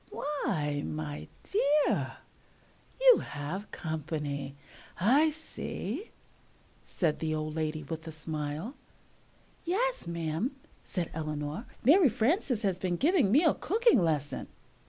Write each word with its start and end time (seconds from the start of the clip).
"Why, 0.09 0.81
my 0.83 1.27
dear, 1.43 2.13
you 2.99 3.17
have 3.19 3.69
company, 3.69 4.55
I 4.99 5.29
see," 5.29 6.09
said 6.87 7.19
the 7.19 7.35
old 7.35 7.53
lady 7.53 7.83
with 7.83 8.07
a 8.07 8.11
smile. 8.11 8.73
"Yes, 9.63 10.07
ma'am," 10.07 10.55
said 10.83 11.11
Eleanor, 11.13 11.67
"Mary 11.83 12.09
Frances 12.09 12.63
has 12.63 12.79
been 12.79 12.95
giving 12.95 13.31
me 13.31 13.43
a 13.43 13.53
cooking 13.53 14.01
lesson." 14.01 14.47